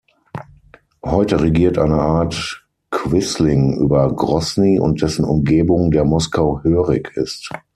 Heute 1.05 1.39
regiert 1.41 1.77
eine 1.77 1.99
Art 2.01 2.67
Quisling 2.89 3.77
über 3.79 4.11
Grosny 4.11 4.79
und 4.79 4.99
dessen 5.03 5.25
Umgebung, 5.25 5.91
der 5.91 6.05
Moskau 6.05 6.63
hörig 6.63 7.11
ist. 7.13 7.51